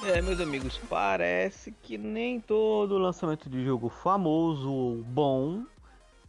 É, 0.00 0.22
meus 0.22 0.38
amigos, 0.38 0.78
parece 0.88 1.72
que 1.72 1.98
nem 1.98 2.40
todo 2.40 2.96
lançamento 2.98 3.50
de 3.50 3.64
jogo 3.64 3.88
famoso 3.88 4.72
ou 4.72 5.02
bom 5.02 5.64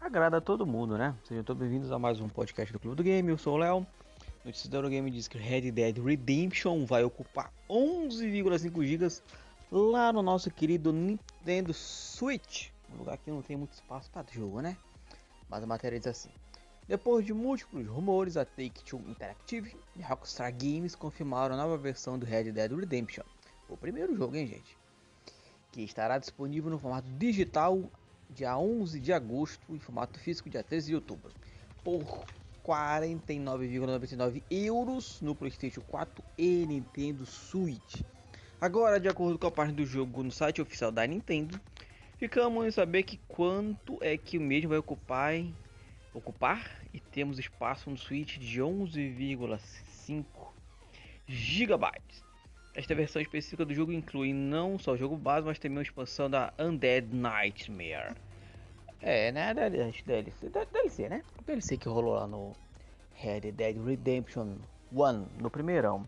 agrada 0.02 0.38
a 0.38 0.42
todo 0.42 0.66
mundo, 0.66 0.98
né? 0.98 1.16
Sejam 1.23 1.44
todos 1.44 1.62
bem-vindos 1.62 1.92
a 1.92 2.00
mais 2.00 2.20
um 2.20 2.28
podcast 2.28 2.74
do 2.74 2.79
Clube 2.79 2.97
do 2.97 3.04
Game. 3.04 3.29
Eu 3.29 3.38
sou 3.38 3.54
o 3.54 3.58
Léo. 3.58 3.86
Notícias 4.44 4.70
do 4.70 4.90
Game 4.90 5.09
diz 5.12 5.27
que 5.27 5.38
Red 5.38 5.70
Dead 5.71 6.04
Redemption 6.04 6.84
vai 6.84 7.04
ocupar 7.04 7.54
11,5 7.70 8.84
GB 8.84 9.21
lá 9.72 10.12
no 10.12 10.23
nosso 10.23 10.49
querido 10.49 10.91
Nintendo 10.91 11.72
Switch. 11.72 12.70
Um 12.91 12.98
lugar 12.98 13.20
que 13.20 13.30
não 13.30 13.44
tem 13.44 13.55
muito 13.55 13.73
espaço 13.73 14.09
para 14.09 14.26
jogo, 14.31 14.62
né? 14.62 14.76
Mas 15.48 15.62
a 15.62 15.67
matéria 15.67 15.99
diz 15.99 16.08
assim: 16.08 16.30
depois 16.88 17.23
de 17.23 17.36
múltiplos 17.36 17.86
rumores, 17.86 18.36
a 18.36 18.44
Take-Two 18.44 19.04
Interactive 19.08 19.77
e 19.95 20.02
Rockstar 20.02 20.52
Games 20.52 20.95
confirmaram 20.95 21.54
a 21.54 21.58
nova 21.58 21.77
versão 21.77 22.17
do 22.17 22.26
Red 22.26 22.52
Dead 22.52 22.72
Redemption 22.72 23.23
o 23.70 23.78
primeiro 23.78 24.16
jogo, 24.16 24.36
hein, 24.36 24.48
gente? 24.48 24.78
Que 25.72 25.82
estará 25.82 26.18
disponível 26.18 26.70
no 26.70 26.80
formato 26.80 27.08
digital 27.18 27.82
dia 28.30 28.58
11 28.58 29.00
de 29.00 29.12
agosto 29.12 29.76
e 29.76 29.80
formato 29.80 30.20
físico 30.20 30.50
dia 30.50 30.64
13 30.64 30.88
de 30.88 30.96
outubro. 30.96 31.32
Por 31.84 32.26
49,99 32.63 34.44
euros 34.52 35.20
no 35.22 35.34
PlayStation 35.34 35.82
4 35.82 36.24
e 36.38 36.66
Nintendo 36.68 37.26
Switch. 37.26 38.02
Agora, 38.62 39.00
de 39.00 39.08
acordo 39.08 39.40
com 39.40 39.48
a 39.48 39.52
página 39.52 39.77
do 39.77 39.86
jogo 39.86 40.22
no 40.22 40.32
site 40.32 40.62
oficial 40.62 40.91
da 40.91 41.08
Nintendo, 41.08 41.60
ficamos 42.18 42.66
em 42.66 42.72
saber 42.72 43.04
que 43.04 43.18
quanto 43.27 43.98
é 44.02 44.18
que 44.18 44.38
o 44.38 44.41
mesmo 44.41 44.70
vai 44.70 44.77
ocupar, 44.77 45.34
ocupar 46.13 46.80
e 46.94 46.99
temos 46.99 47.40
espaço 47.40 47.90
no 47.90 47.98
Switch 47.98 48.38
de 48.38 48.60
11,5 48.62 50.24
gigabytes. 51.26 52.29
Esta 52.76 52.94
versão 52.94 53.21
específica 53.21 53.66
do 53.66 53.74
jogo 53.74 53.91
inclui 53.91 54.32
não 54.32 54.77
só 54.77 54.91
o 54.91 54.98
jogo 54.98 55.18
base, 55.18 55.46
mas 55.46 55.57
também 55.57 55.77
uma 55.77 55.84
expansão 55.84 56.30
da 56.30 56.54
Undead 56.60 57.13
Nightmare. 57.13 58.16
É, 59.02 59.32
né? 59.32 59.54
DLC, 59.54 60.49
DLC, 60.49 61.10
né? 61.10 61.24
DLC 61.46 61.77
que 61.77 61.90
rolou 61.90 62.13
lá 62.13 62.27
no 62.27 62.54
Red 63.16 63.52
Dead 63.52 63.76
Redemption 63.84 64.58
1, 64.94 65.25
no 65.41 65.50
primeirão. 65.50 66.08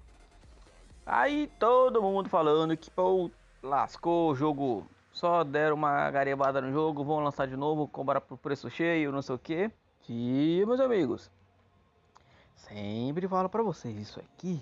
Aí 1.05 1.49
todo 1.57 2.01
mundo 2.01 2.29
falando 2.29 2.77
que 2.77 2.91
pô, 2.91 3.31
lascou 3.63 4.31
o 4.31 4.35
jogo, 4.35 4.85
só 5.11 5.43
deram 5.43 5.75
uma 5.75 6.11
garimbada 6.11 6.61
no 6.61 6.71
jogo, 6.71 7.03
vão 7.03 7.21
lançar 7.21 7.47
de 7.47 7.57
novo, 7.57 7.87
comprar 7.87 8.21
por 8.21 8.37
preço 8.37 8.69
cheio, 8.69 9.11
não 9.11 9.21
sei 9.21 9.35
o 9.35 9.39
que. 9.39 9.71
E 10.07 10.63
meus 10.67 10.79
amigos, 10.79 11.31
sempre 12.55 13.27
falo 13.27 13.49
para 13.49 13.63
vocês 13.63 13.97
isso 13.97 14.19
aqui 14.19 14.61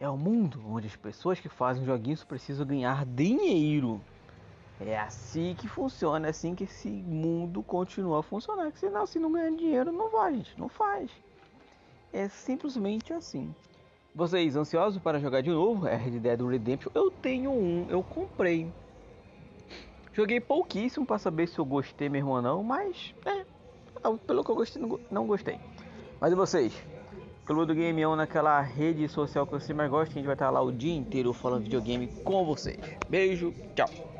é 0.00 0.08
o 0.08 0.12
um 0.12 0.16
mundo 0.16 0.62
onde 0.66 0.86
as 0.86 0.96
pessoas 0.96 1.38
que 1.38 1.48
fazem 1.48 1.84
joguinhos 1.84 2.24
precisam 2.24 2.66
ganhar 2.66 3.04
dinheiro. 3.04 4.00
É 4.80 4.98
assim 4.98 5.54
que 5.54 5.68
funciona, 5.68 6.26
é 6.26 6.30
assim 6.30 6.54
que 6.54 6.64
esse 6.64 6.88
mundo 6.88 7.62
continua 7.62 8.20
a 8.20 8.22
funcionar. 8.22 8.72
Senão, 8.76 9.06
se 9.06 9.18
não 9.18 9.30
ganhar 9.30 9.50
dinheiro, 9.50 9.92
não 9.92 10.10
vai, 10.10 10.34
gente. 10.36 10.58
Não 10.58 10.70
faz. 10.70 11.10
É 12.10 12.28
simplesmente 12.28 13.12
assim. 13.12 13.54
Vocês 14.14 14.56
ansiosos 14.56 15.00
para 15.00 15.20
jogar 15.20 15.42
de 15.42 15.50
novo? 15.50 15.86
É 15.86 15.94
Red 15.94 16.18
Dead 16.18 16.40
Redemption. 16.40 16.90
Eu 16.94 17.10
tenho 17.10 17.50
um, 17.50 17.86
eu 17.90 18.02
comprei. 18.02 18.72
Joguei 20.14 20.40
pouquíssimo 20.40 21.04
para 21.04 21.18
saber 21.18 21.46
se 21.46 21.58
eu 21.58 21.64
gostei 21.64 22.08
mesmo 22.08 22.30
ou 22.30 22.42
não, 22.42 22.64
mas 22.64 23.14
é, 23.26 23.44
pelo 24.26 24.42
que 24.42 24.50
eu 24.50 24.56
gostei, 24.56 24.82
não 25.10 25.26
gostei. 25.26 25.60
Mas 26.18 26.32
e 26.32 26.34
vocês? 26.34 26.99
Clube 27.44 27.66
do 27.66 27.74
Game 27.74 28.04
On 28.06 28.16
naquela 28.16 28.60
rede 28.60 29.08
social 29.08 29.46
que 29.46 29.52
você 29.52 29.74
mais 29.74 29.90
gosta, 29.90 30.12
a 30.12 30.14
gente 30.14 30.26
vai 30.26 30.34
estar 30.34 30.50
lá 30.50 30.60
o 30.62 30.70
dia 30.70 30.94
inteiro 30.94 31.32
falando 31.32 31.64
videogame 31.64 32.08
com 32.24 32.44
vocês. 32.44 32.78
Beijo, 33.08 33.52
tchau. 33.74 34.19